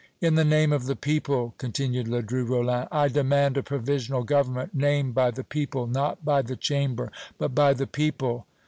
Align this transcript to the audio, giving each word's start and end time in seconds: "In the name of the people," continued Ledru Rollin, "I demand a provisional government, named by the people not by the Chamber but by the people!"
"In 0.19 0.33
the 0.33 0.43
name 0.43 0.73
of 0.73 0.85
the 0.87 0.95
people," 0.95 1.53
continued 1.59 2.07
Ledru 2.07 2.43
Rollin, 2.49 2.87
"I 2.91 3.07
demand 3.07 3.55
a 3.55 3.61
provisional 3.61 4.23
government, 4.23 4.73
named 4.73 5.13
by 5.13 5.29
the 5.29 5.43
people 5.43 5.85
not 5.85 6.25
by 6.25 6.41
the 6.41 6.55
Chamber 6.55 7.11
but 7.37 7.53
by 7.53 7.75
the 7.75 7.85
people!" 7.85 8.47